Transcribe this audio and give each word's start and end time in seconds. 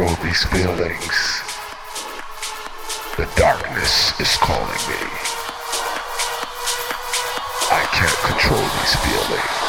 control 0.00 0.24
these 0.24 0.44
feelings. 0.44 1.42
The 3.18 3.28
darkness 3.36 4.18
is 4.18 4.34
calling 4.38 4.80
me. 4.88 5.02
I 7.70 7.86
can't 7.92 8.18
control 8.24 8.62
these 8.62 8.94
feelings. 8.96 9.59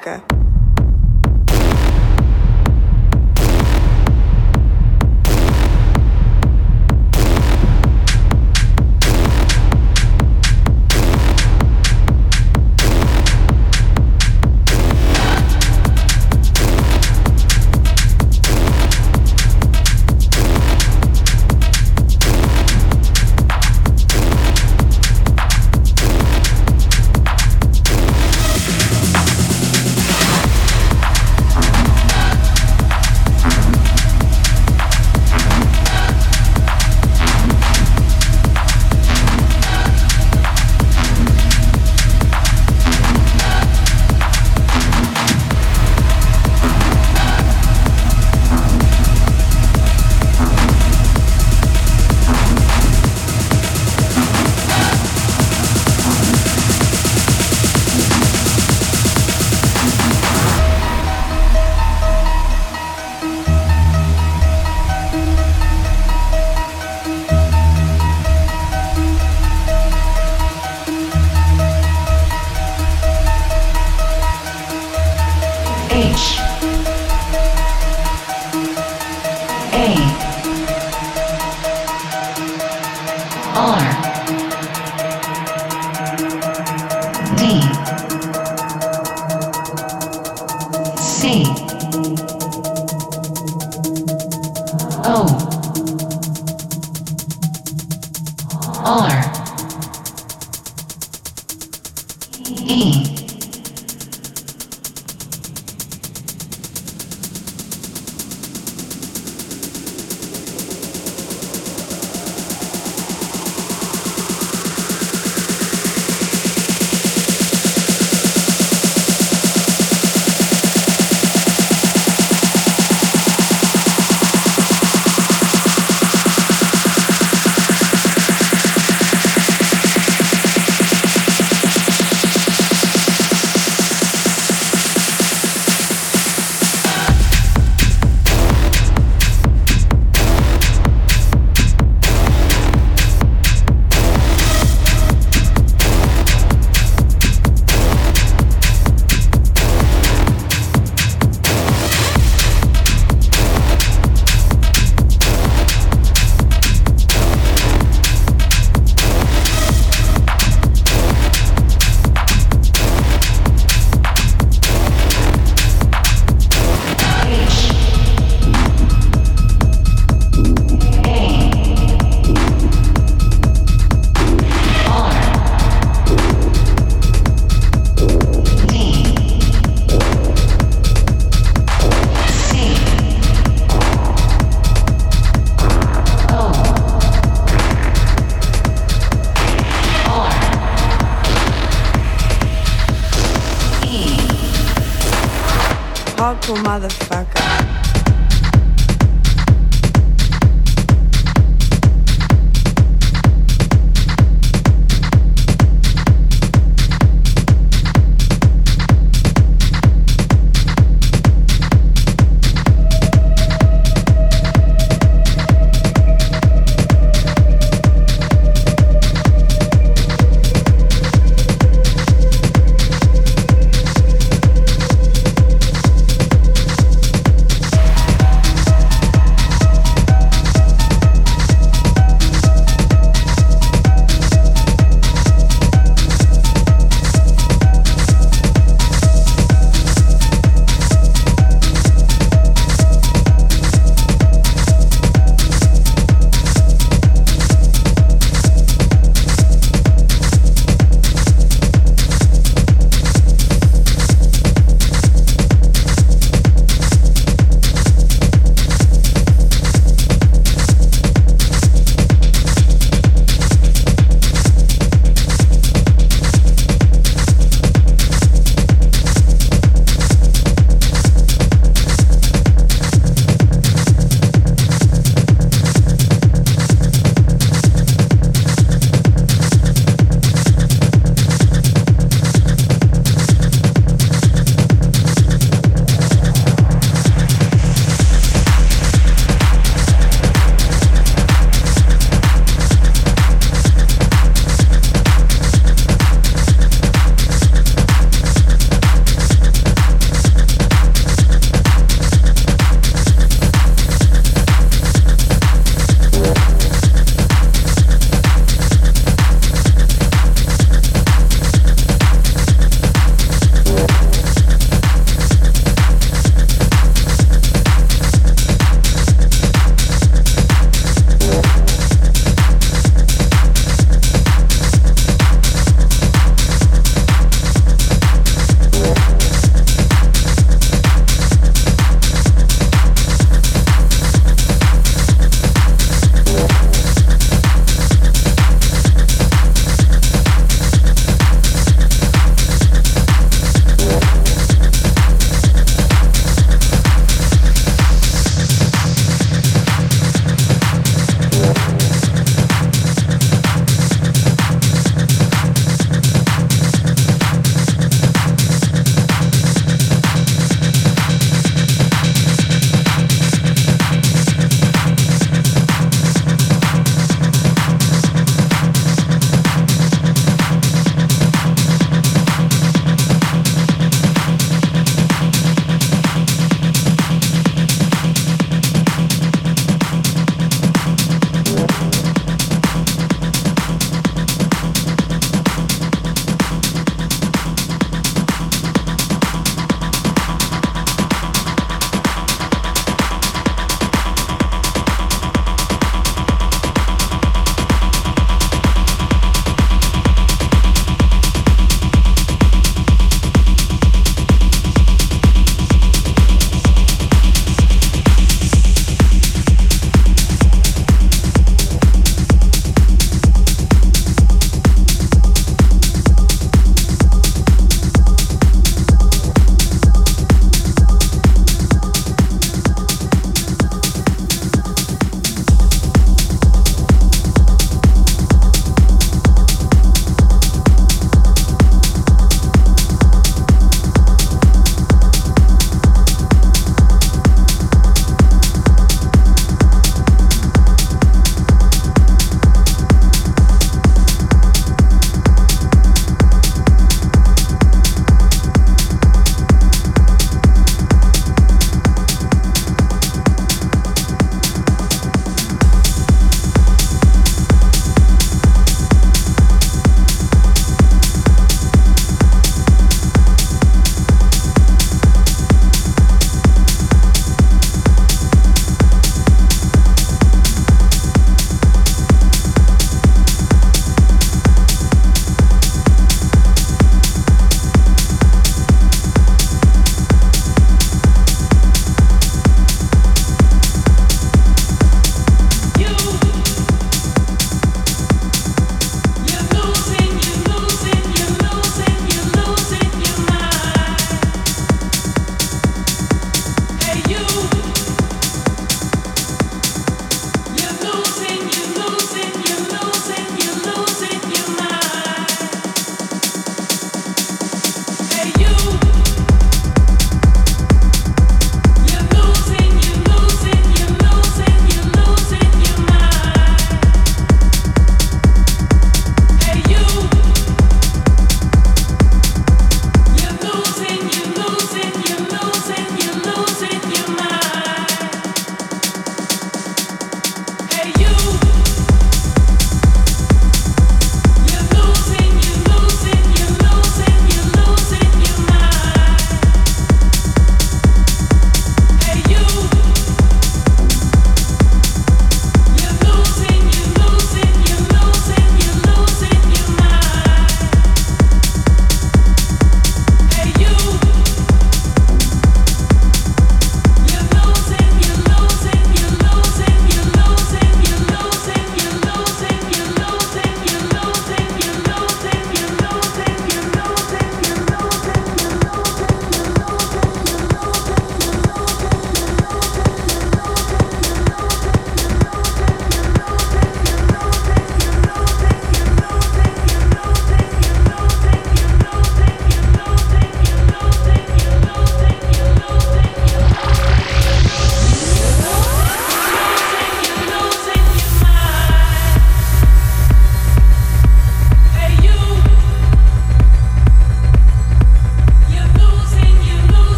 Motherfucker. 0.00 0.29